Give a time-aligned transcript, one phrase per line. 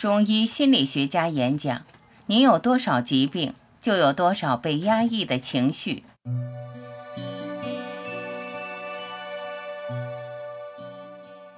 [0.00, 1.82] 中医心理学家演讲：
[2.24, 3.52] 你有多少疾病，
[3.82, 6.04] 就有多少被压抑的情绪。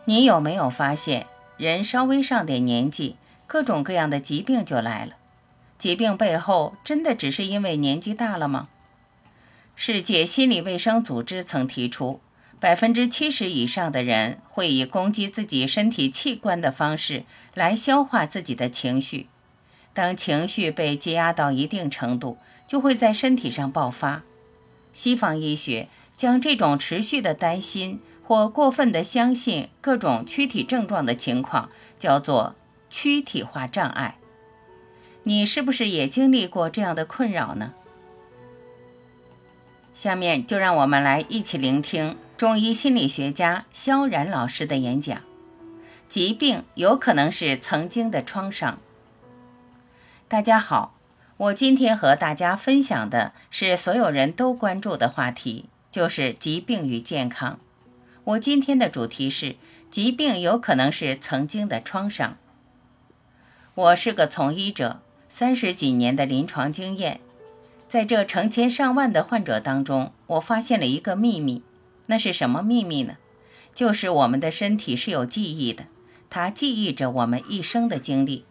[0.06, 3.14] 你有没有发现，人稍微上点年纪，
[3.46, 5.12] 各种各样的疾病就来了？
[5.78, 8.66] 疾病背后真的只是因为年纪大了吗？
[9.76, 12.20] 世界心理卫生组织曾提出，
[12.62, 17.24] 百分之七十以上的人会以攻击自己身体器官的方式
[17.54, 19.26] 来消化自己的情绪。
[19.92, 22.38] 当情绪被积压到一定程度，
[22.68, 24.22] 就会在身体上爆发。
[24.92, 28.00] 西方医学将这种持续的担心。
[28.24, 31.68] 或过分的相信各种躯体症状的情况，
[31.98, 32.54] 叫做
[32.88, 34.16] 躯体化障碍。
[35.24, 37.74] 你是不是也经历过这样的困扰呢？
[39.92, 45.20] 下面就让我们来一起聆听中医心理学家萧然老师的演讲。
[46.08, 48.80] 疾病有可能是曾经的创伤。
[50.26, 50.92] 大家好，
[51.36, 57.60] 我今天和大家分享的是所有人都关注的话题，就是疾病与健康。
[58.24, 59.54] 我今天的主题是：
[59.88, 62.36] 疾病有可能是曾经的创伤。
[63.76, 67.20] 我是个从医者，三十几年的临床经验，
[67.86, 71.62] 在这成千上万的患者当中，我发现了一个秘密。
[72.06, 73.16] 那是什么秘密呢？
[73.74, 75.84] 就是我们的身体是有记忆的，
[76.28, 78.44] 它记忆着我们一生的经历。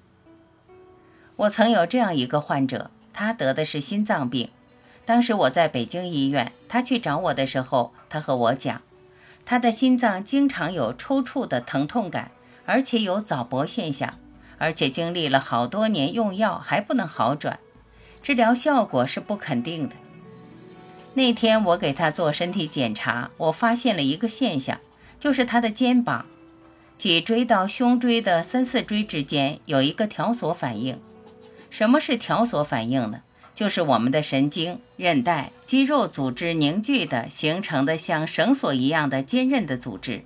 [1.36, 4.50] 我曾有这样一个患者，他得的是心脏病。
[5.06, 8.82] 当时我在北京医院，他去找我的时候，他和我讲。
[9.44, 12.32] 他的心脏经常有抽搐的疼痛感，
[12.66, 14.20] 而且有早搏现象，
[14.60, 17.60] 而且经历了好多年用药还不能好转，
[18.22, 19.96] 治疗效果是不肯定的。
[21.14, 24.80] 那天我给他做身体检查，我发现了一个现象，
[25.20, 26.26] 就是他的肩膀，
[26.98, 30.98] 脊椎到胸椎的三四椎之间有一个条索反应。
[31.70, 33.22] 什么是条索反应呢？
[33.54, 40.23] 就是我们的神经、韧带、肌肉组织凝聚的形成的像绳索一样的坚韧的组织。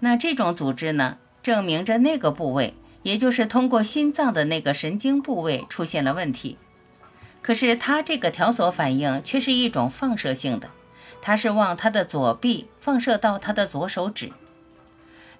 [0.00, 6.56] 那这种组织呢，证明着那个部位，也就是通过心脏的那个神经部位出现了问题。
[7.46, 10.68] 可是他这个条索反应却是一种放射性的，
[11.22, 14.32] 他是往他的左臂放射到他的左手指。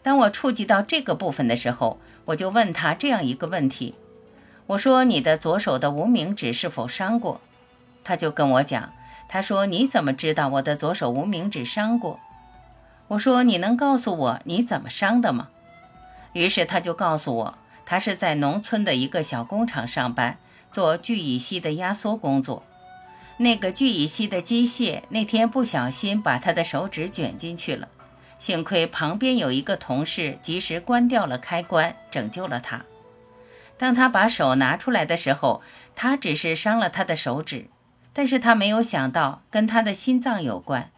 [0.05, 3.97] 当我触及到这个部分的时候，我就问他这样一个问题。
[4.69, 7.41] 我说你的左手的无名指是否伤过？
[8.05, 8.93] 他就跟我讲，
[9.29, 12.21] 他说你怎么知道我的左手无名指伤过？
[13.09, 15.49] 我说你能告诉我你怎么伤的吗？
[16.35, 20.39] 于是他就告诉我，他是在农村的一个小工厂上班，
[20.77, 22.63] 做聚乙烯的压缩工作。
[23.39, 27.89] 那个聚乙烯的机械那天不小心把他的手指卷进去了，
[28.39, 32.85] 幸亏旁边有一个同事及时关掉了开关，拯救了他。
[33.79, 35.63] 当他把手拿出来的时候，
[35.95, 37.69] 他只是伤了他的手指，
[38.13, 40.91] 但是他没有想到跟他的心脏有关。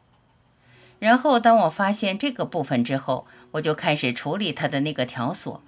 [0.98, 5.62] 然后当我发现这个部分之后，我就开始处理他的那个条索。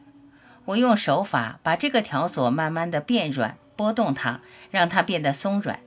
[0.65, 5.81] 我用手法把这个条索慢慢的变软，拨动它，让它变得松软。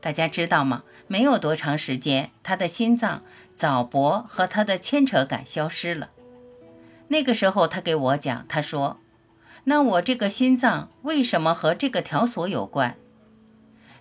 [0.00, 0.84] 大家知道吗？
[1.08, 3.24] 没有多长时间，他的心脏
[3.56, 6.10] 早搏和他的牵扯感消失了。
[7.08, 9.00] 那个时候，他给我讲，他说。
[9.64, 12.94] 那我这个心脏为什么和这个条索有关？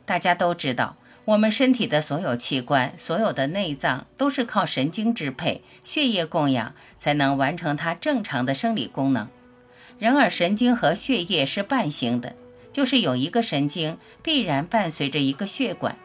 [0.05, 9.27] 大家都知道，我们身体的所有器官、所有的内脏都是靠神经支配、血液供养，才能完成它正常的生理功能。
[9.97, 12.35] 然而，神经和血液是伴行的，
[12.75, 15.97] 就是有一个神经必然伴随着一个血管，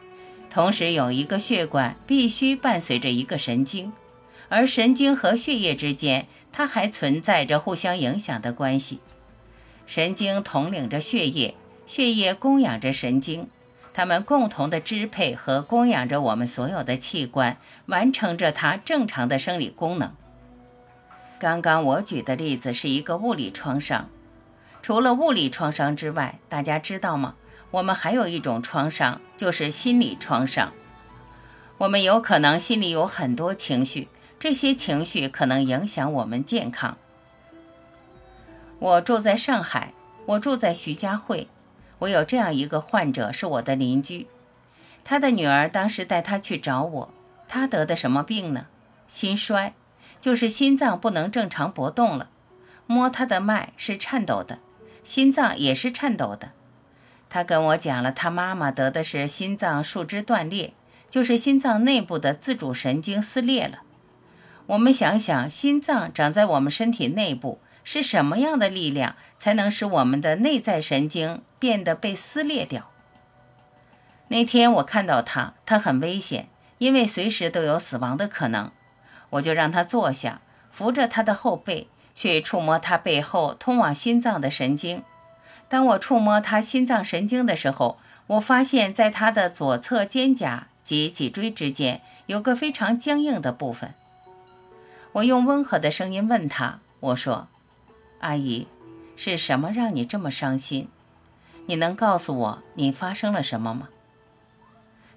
[0.49, 3.91] 同时有一个血管必须伴随着一个神经，
[4.47, 9.01] 而神经和血液之间，它还存在着互相影响的关系。
[9.85, 11.55] 神经统领着血液，
[11.85, 13.49] 血液供养着神经，
[13.93, 17.57] 它们共同的支配和供养着我们所有的器官，
[17.87, 20.15] 完成着它正常的生理功能。
[21.37, 24.09] 刚刚我举的例子是一个物理创伤，
[24.81, 27.35] 除了物理创伤之外，大家知道吗？
[27.69, 30.71] 我们还有一种创伤，就是心理创伤。
[31.77, 34.07] 我们有可能心里有很多情绪，
[34.39, 36.97] 这些情绪可能影响我们健康。
[38.79, 39.93] 我住在上海，
[40.25, 41.47] 我住在徐家汇。
[41.99, 44.27] 我有这样一个患者，是我的邻居。
[45.03, 47.13] 他的女儿当时带他去找我。
[47.47, 48.65] 他得的什么病呢？
[49.07, 49.73] 心衰，
[50.19, 52.29] 就是心脏不能正常搏动了。
[52.87, 54.59] 摸他的脉是颤抖的，
[55.03, 56.51] 心脏也是颤抖的。
[57.29, 60.73] 他跟我讲了，他妈妈得的是心脏树枝断裂，
[61.09, 63.79] 就是心脏内部的自主神经撕裂了。
[64.67, 67.59] 我们想想，心脏长在我们身体内部。
[67.83, 72.91] 是什么样的力量才能使我们的内在神经变得被撕裂掉？
[74.27, 78.71] 那天我看到他，他很危险，因为随时都有死亡的可能。
[79.31, 85.03] 我就让他坐下，扶着他的后背，去触摸他背后通往心脏的神经。
[85.67, 87.97] 当我触摸他心脏神经的时候，
[88.27, 93.93] 我发现在他的左侧肩胛及脊椎之间有个非常僵硬的部分。
[95.13, 97.47] 我用温和的声音问他：“我说，
[98.19, 98.67] 阿姨，
[99.15, 100.87] 是什么让你这么伤心？
[101.65, 103.89] 你能告诉我你发生了什么吗？”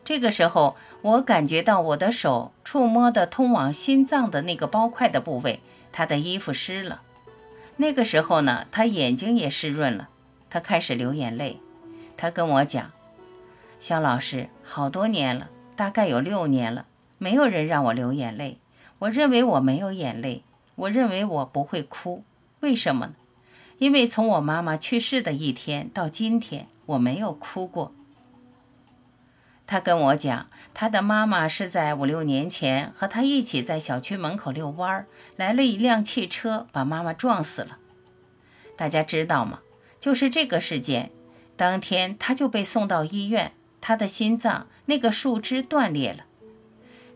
[0.05, 5.61] 这个时候，我感觉到我的手触摸的通往心脏的那个包块的部位，
[5.97, 7.03] 他的衣服湿了。
[7.77, 10.09] 那个时候呢，他眼睛也湿润了，
[10.51, 11.61] 他开始流眼泪。
[12.17, 12.91] 他跟我讲
[13.79, 16.87] ：“肖老师，好多年了，大概有六年了，
[17.19, 18.59] 没有人让我流眼泪。”
[18.99, 20.43] 我认为我没有眼泪，
[20.75, 22.25] 我认为我不会哭，
[22.59, 23.15] 为什么呢？
[23.79, 27.93] 因为从我妈妈去世的一天到今天，我没有哭过。
[29.67, 35.07] 他跟我讲，他的妈妈是在五六年前和他一起在小区门口遛弯儿，
[35.37, 37.79] 来了一辆汽车把妈妈撞死了。
[38.77, 39.61] 大家知道吗？
[39.99, 41.11] 就是这个事件，
[41.57, 46.25] 当天他就被送到医院，他的心脏那个树枝断裂了。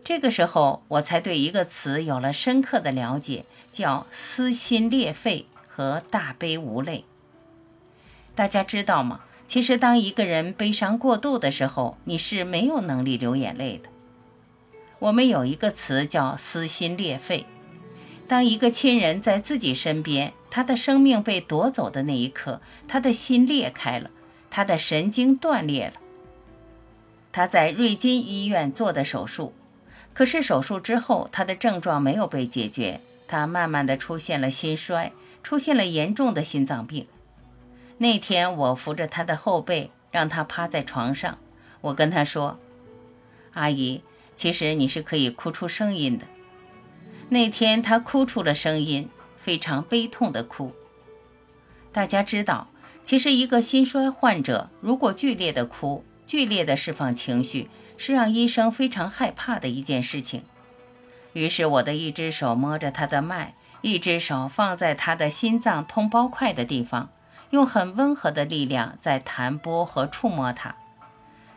[0.02, 7.04] 这个时候，我才对一个词有了深刻的了解，叫“撕心裂肺”和“大悲无泪”。
[8.34, 9.20] 大家知道吗？
[9.48, 13.88] 其实，当一个人悲伤过度的时候，你是没有能力流眼泪的。
[14.98, 17.46] 我们有一个词叫“撕心裂肺”。
[18.28, 24.10] 当一个亲人在自己身边，他的生命被夺走的那一刻，他的心裂开了，
[24.50, 25.94] 他的神经断裂了。
[27.32, 29.54] 他在瑞金医院做的手术。
[30.12, 35.12] 可是手术之后，他的症状没有被解决，他慢慢的出现了心衰，
[35.42, 37.06] 出现了严重的心脏病。
[37.98, 41.38] 那天我扶着他的后背，让他趴在床上，
[41.80, 42.58] 我跟他说
[43.54, 44.02] ：“阿姨，
[44.34, 46.26] 其实你是可以哭出声音的。”
[47.28, 50.72] 那天他哭出了声音，非常悲痛的哭。
[51.92, 52.68] 大家知道，
[53.04, 57.68] 其实一个心衰患者如果剧烈的哭，剧烈的释放情绪。
[58.00, 60.44] 是让医生非常害怕的一件事情。
[61.32, 67.10] 于是，我的一只手摸着他的脉，一只手放在他的心脏通包块的地方，
[67.50, 70.76] 用很温和的力量在弹拨和触摸他。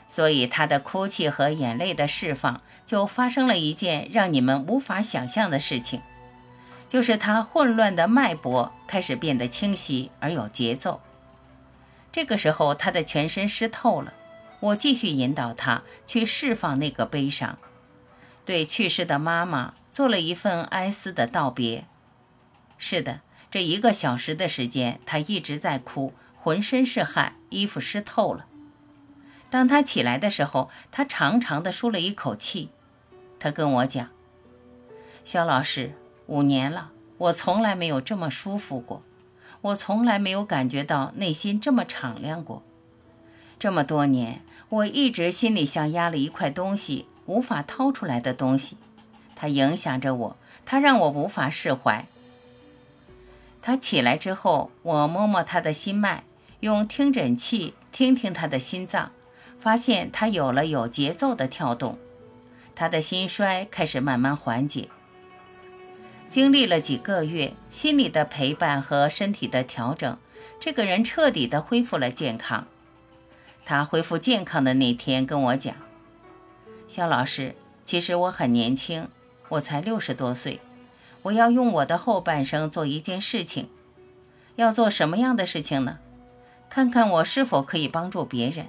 [0.09, 6.01] 所以，他的哭泣和眼泪的释放就发生了一件让你们无法想象的事情，
[6.89, 10.99] 就是他混乱的脉搏开始变得清晰而有节奏。
[12.11, 14.13] 这个时候，他的全身湿透了。
[14.59, 17.57] 我继续引导他去释放那个悲伤，
[18.45, 21.85] 对去世的妈妈做了一份哀思的道别。
[22.77, 28.47] 是的，这一个小时的时间，他一直在哭，浑身是汗，衣服湿透了。
[29.49, 32.69] 当他起来的时候，他长长的舒了一口气。
[33.37, 34.07] 他跟我讲
[35.25, 35.93] ：“肖老师，
[36.27, 39.03] 五年了，我从来没有这么舒服过，
[39.59, 42.63] 我从来没有感觉到内心这么敞亮过。
[43.59, 48.77] 这么多年。”我一直心里像压了一块东西，无法掏出来的东西，
[49.35, 52.05] 它影响着我，它让我无法释怀。
[53.61, 56.23] 他起来之后，我摸摸他的心脉，
[56.61, 59.11] 用听诊器听听他的心脏，
[59.59, 61.97] 发现他有了有节奏的跳动，
[62.73, 64.89] 他的心衰开始慢慢缓解。
[66.27, 70.17] 经历了几个月心理的陪伴和身体的调整，
[70.59, 72.65] 这个人彻底的恢复了健康。
[73.63, 75.75] 他恢复健康的那天跟我讲
[76.87, 77.53] ：“肖老师，
[77.85, 79.07] 其实我很年轻，
[79.49, 80.59] 我才六十多岁，
[81.23, 83.69] 我要用我的后半生做一件事情。
[84.55, 85.99] 要做什么样的事情呢？
[86.69, 88.67] 看看我是否可以帮助别人。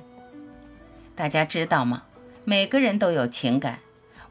[1.14, 2.04] 大家知道吗？
[2.44, 3.80] 每个人都有情感，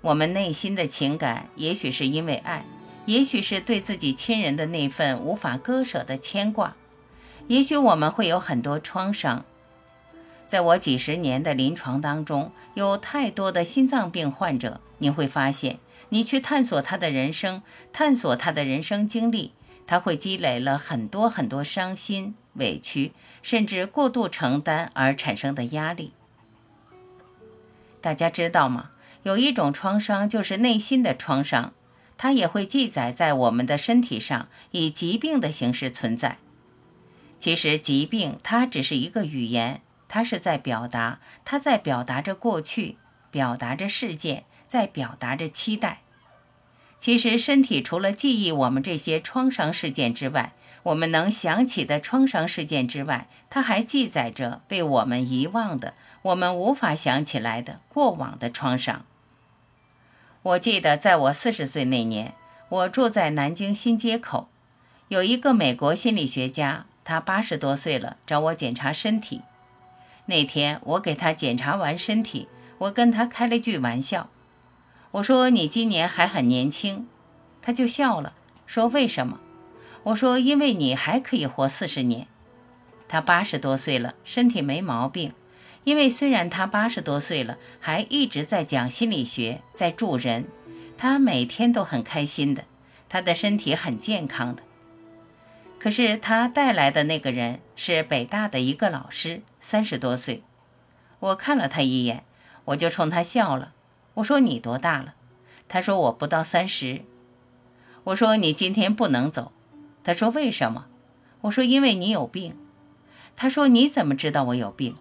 [0.01, 2.65] 我们内心的情感，也许是因为爱，
[3.05, 6.75] 也许是对自己亲人的那份无法割舍的牵挂，
[7.47, 9.45] 也许我们会有很多创伤。”
[10.51, 15.79] 在我几十年的临床当中，有太多的心脏病患者，你会发现，
[16.09, 17.61] 你去探索他的人生，
[17.93, 19.53] 探索他的人生经历，
[19.87, 26.11] 他会积累了很多很多伤心、委屈，甚至过度承担而产生的压力。
[28.01, 28.89] 大家知道吗？
[29.23, 31.71] 有一种创伤就是内心的创伤，
[32.17, 36.39] 它也会记载在我们的身体上，以疾病的形式存在。
[37.39, 39.79] 其实，疾病它只是一个语言。
[40.13, 42.97] 他是在表达，他在表达着过去，
[43.31, 46.01] 表达着事件，在表达着期待。
[46.99, 50.51] 其实，身体除了记忆我们这些创伤事件之外，
[50.83, 59.05] 我们能想起的创伤事件之外，它还记载着被我们遗忘的、我们无法想起来的过往的创伤。
[60.41, 62.33] 我记得，在我四十岁那年，
[62.67, 64.49] 我住在南京新街口，
[65.07, 69.43] 有一个美国心理学家，他八十多岁了，找我检查身体。
[70.31, 72.47] 那天我给他检查完身体，
[72.77, 74.29] 我跟他开了句玩笑。
[75.11, 77.07] 我说你今年还很年轻，
[77.61, 78.33] 他就笑了，
[78.65, 79.41] 说为什么？
[80.03, 82.27] 我说因为你还可以活四十年。
[83.09, 85.33] 他八十多岁了，身体没毛病。
[85.83, 90.45] 因为虽然他八十多岁了，还一直在讲心理学，在助人，
[90.97, 92.63] 他每天都很开心的，
[93.09, 94.63] 他的身体很健康的。
[95.81, 100.43] 可是他带来的那个人是北大的一个老师，三十多岁。
[101.19, 102.23] 我看了他一眼，
[102.65, 103.73] 我就冲他笑了。
[104.13, 105.15] 我说你多大了？
[105.67, 107.01] 他说我不到三十。
[108.03, 109.53] 我说你今天不能走。
[110.03, 110.85] 他说为什么？
[111.41, 112.55] 我说因为你有病。
[113.35, 114.95] 他说你怎么知道我有病？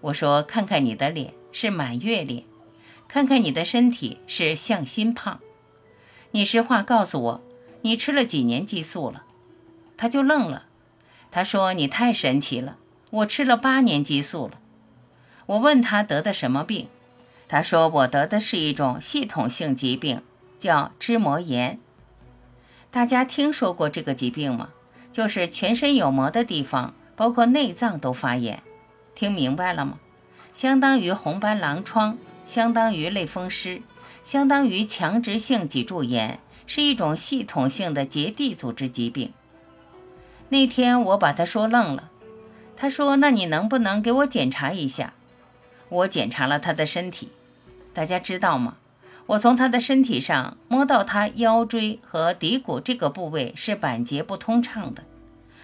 [0.00, 2.42] 我说看看你的脸是满月脸，
[3.06, 5.38] 看看你的身体是向心胖。
[6.32, 7.40] 你实话告诉我，
[7.82, 9.26] 你吃了几年激素了？
[10.00, 10.62] 他就愣了。
[11.30, 12.78] 他说你太神奇了，
[13.10, 14.58] 我吃了八年激素了。
[15.44, 16.88] 我问他得的什么病？
[17.46, 20.22] 他说：“我得的是一种系统性疾病，
[20.58, 21.78] 叫脂膜炎。
[22.90, 24.70] 大家听说过这个疾病吗？
[25.12, 28.62] 就是全身有膜的地方，包括内脏都发炎。
[29.14, 29.98] 听明白了吗？
[30.54, 32.16] 相当于红斑狼疮，
[32.46, 33.82] 相当于类风湿，
[34.24, 39.34] 相当于强直性脊柱炎，是一种系统性的结缔组织疾病。
[40.50, 42.10] 那天我把他说愣了。
[42.76, 45.14] 他说：‘那你能不能给我检查一下？’
[45.88, 47.30] 我检查了他的身体。”
[47.92, 48.76] 大家知道吗？
[49.26, 55.04] 我从他的身体上摸到他腰椎和骶骨这个部位是板结不通畅的，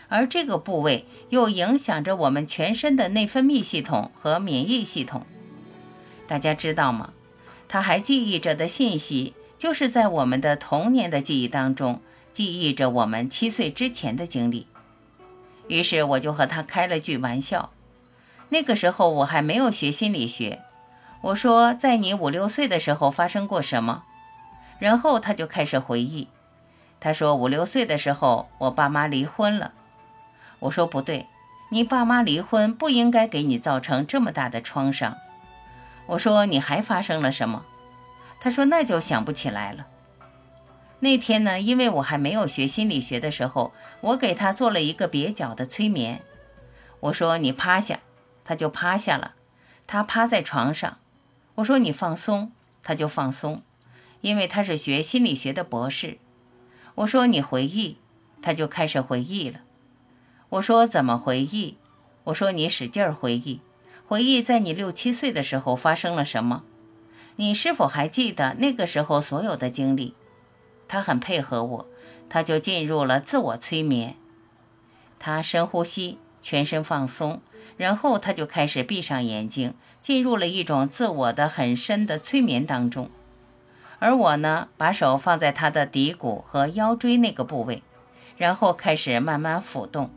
[0.09, 5.26] 而这个部位又影响着我们全身的内分泌系统和免疫系统。
[6.28, 7.12] 大家知道吗？
[7.66, 12.00] 他还记忆着的信息，就是在我们的童年的记忆当中，
[12.33, 14.69] 记忆着我们七岁之前的经历。
[15.68, 17.70] 于是我就和他开了句玩笑。
[18.50, 20.61] 那个时候我还没有学心理学。
[21.23, 24.04] 我说，在你五六岁的时候发生过什么？
[24.78, 26.28] 然后他就开始回忆。
[27.00, 29.73] 他说，五六岁的时候，我爸妈离婚了。
[30.61, 31.26] 我说不对，
[31.70, 35.16] 你爸妈离婚不应该给你造成这么大的创伤。
[36.06, 37.64] 我说你还发生了什么？
[38.40, 39.87] 他说那就想不起来了。
[41.00, 46.23] 那天呢，因为我还没有学心理学的时候，我给他做了一个蹩脚的催眠。
[47.00, 48.00] 我说你趴下，
[48.45, 49.35] 他就趴下了。
[49.87, 50.99] 他趴在床上。
[51.57, 53.62] 我说你放松，他就放松，
[54.21, 56.19] 因为他是学心理学的博士。
[56.97, 57.99] 我说你回忆，
[58.41, 59.61] 他就开始回忆了。
[60.49, 61.76] 我说怎么回忆？
[62.25, 63.61] 我说你使劲儿回忆，
[64.07, 66.65] 回忆在你六七岁的时候发生了什么？
[67.37, 70.15] 你是否还记得那个时候所有的经历？
[70.88, 71.87] 他很配合我，
[72.28, 74.16] 他就进入了自我催眠。
[75.19, 77.40] 他深呼吸，全身放松。
[77.76, 83.11] 然后他就开始闭上眼睛，进入了一种自我的很深的催眠当中。
[83.99, 87.83] 而我呢，把手放在他的骶骨和腰椎那个部位，
[88.38, 90.11] 然后开始慢慢抚动。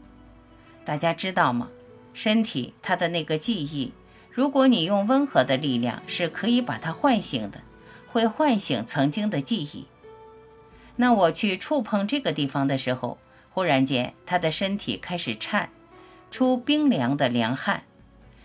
[0.85, 1.69] 大家知道吗？
[2.13, 3.91] 身体它的那个记忆，
[4.31, 7.59] 如果你用温和的力量，是可以把它唤醒的，
[8.07, 9.85] 会唤醒曾经的记忆。
[11.01, 13.17] 那我去触碰这个地方的时候，
[13.51, 15.69] 忽然间他的身体开始颤。
[16.29, 17.83] 出冰凉的凉汗，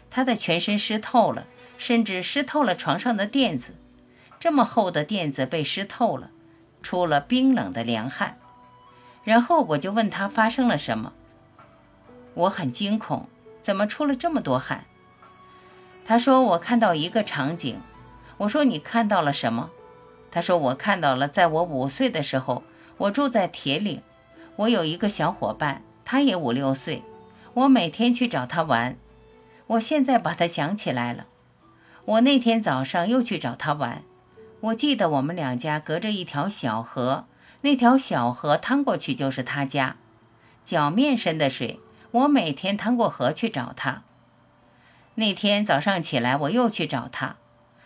[0.09, 1.47] 他的全身湿透了，
[1.77, 3.75] 甚至湿透了床上的垫子。
[4.39, 6.31] 这么厚的垫子被湿透了，
[6.81, 8.39] 出了冰冷的凉汗。
[9.25, 11.13] 然后我就问他发生了什么。
[12.35, 13.29] 我很惊恐，
[13.61, 14.85] 怎么出了这么多汗？
[16.07, 17.77] 他说我看到一个场景。
[18.39, 19.71] 我说你看到了什么？
[20.35, 22.65] 他说我看到了，在我五岁的时候，
[22.97, 24.03] 我住在铁岭，
[24.57, 27.05] 我有一个小伙伴，他也五六岁。
[27.53, 28.97] 我每天去找他玩，
[29.69, 31.27] 我现在把他想起来了。
[32.05, 34.03] 我那天早上又去找他玩，
[34.59, 37.27] 我记得我们两家隔着一条小河，
[37.61, 39.99] 那条小河趟过去就是他家，
[40.65, 41.79] 脚面深的水，
[42.11, 44.03] 我每天趟过河去找他。
[45.15, 47.37] 那天早上起来，我又去找他。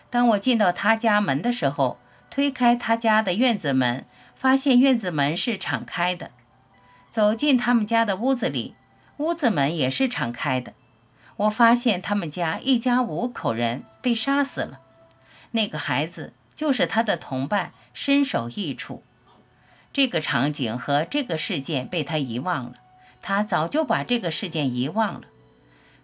[0.09, 1.99] 当我进到他家门的时候，
[2.31, 4.05] 推开他家的院子门，
[4.35, 6.31] 发现院子门是敞开的，
[7.11, 8.75] 走进他们家的屋子里。
[9.19, 10.75] 屋子门也是敞开的，
[11.37, 14.79] 我发现他们家一家五口人被杀死了，
[15.51, 19.03] 那个孩子就是他的同伴，身首异处。
[19.93, 22.75] 这个场景和这个事件被他遗忘了，
[23.21, 25.23] 他早就把这个事件遗忘了。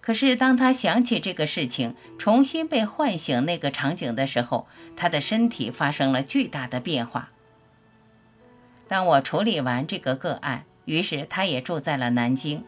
[0.05, 7.31] 可是当他想起这个事情，重新被唤醒那个场景的时候，他的身体发生了巨大的变化。
[8.87, 12.63] 当我处理完这个个案，于是他也住在了南京，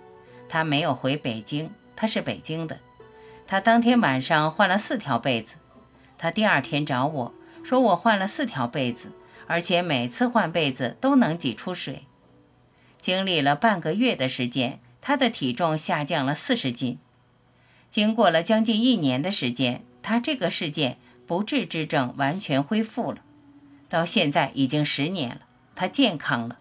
[0.48, 2.78] 他没有回北京，他是北京的。
[3.46, 5.56] 他当天晚上换了四条被子，
[6.16, 9.12] 他第二天找我说我换了四条被子，
[9.46, 12.06] 而且每次换被子都能挤出水。
[12.98, 16.98] 经历了半个月的时间，他的体重下降了四十斤。
[17.96, 23.22] 经过了将近一年的时间，他这个事件不治之症完全恢复了，
[23.88, 25.40] 到现在已经十年了，
[25.74, 26.58] 他健康了。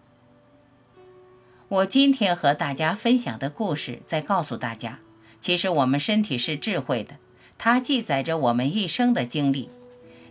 [1.67, 4.99] 我今天和大家分享的故事，在告诉大家，
[5.41, 7.17] 其实我们身体是智慧的，
[7.57, 9.69] 它记载着我们一生的经历。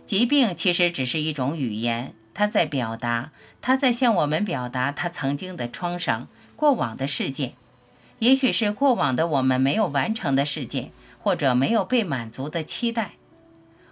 [0.07, 3.31] 疾病其实只是一种语言，它在表达，
[3.61, 7.53] 它在向我们表达它曾经的创伤、过往的事件。
[8.19, 13.13] 也许是过往的我们没有完成的事件，或者没有被满足的期待。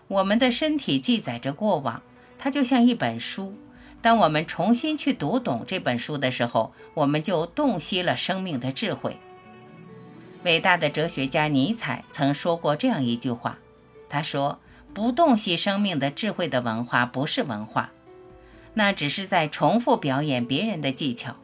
[0.08, 2.02] 我们的身体记载着过往，
[2.38, 3.56] 它就像一本书。
[4.02, 9.18] 当我们重新去读懂这本书的时候，我们就洞悉了生命的智慧。
[10.44, 13.60] 伟大的哲学家尼采曾说过这样一句话
[14.10, 14.60] ：“他说，
[14.94, 17.92] 不洞悉生命的智慧的文化不是文化，
[18.74, 21.36] 那只是在重复表演别人的技巧。”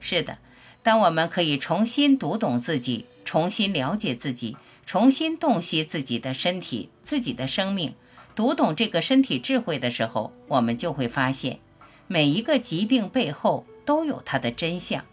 [0.00, 0.38] 是的。
[0.86, 7.92] 当我们可以重新读懂自己，重新了解自己，重新洞悉自己的身体、自己的生命，
[8.36, 11.58] 读懂这个身体智慧的时候，我们就会发现，
[12.06, 15.04] 每一个疾病背后都有它的真相。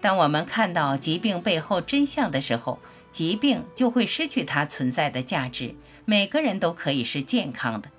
[0.00, 2.78] 当我们看到疾病背后真相的时候，
[3.10, 5.74] 疾病就会失去它存在的价值。
[6.04, 7.90] 每个人都可以是健康的。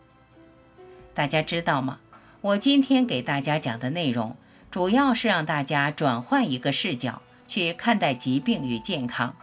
[1.13, 2.00] 大家知道吗？
[2.39, 4.38] 我今天给大家讲的内容。
[4.74, 9.36] 主要是让大家转换一个视角去看待疾病与健康。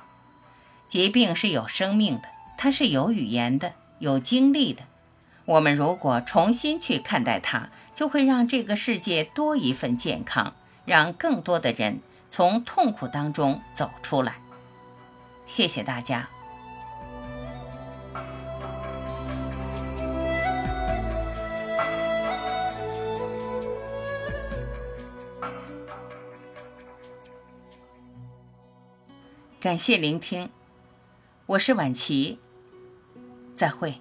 [0.88, 2.22] 疾病是有生命的，
[2.58, 4.82] 它是有语言的，有经历的。
[5.44, 10.52] 我们如果重新去看待它，就会让这个世界多一份健康，
[10.84, 14.34] 让更多的人从痛苦当中走出来。
[15.46, 16.28] 谢谢大家。
[29.60, 30.48] 感谢聆听，
[31.44, 32.38] 我是婉琪，
[33.54, 33.94] 再会。